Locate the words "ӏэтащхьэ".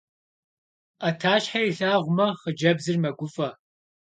1.01-1.59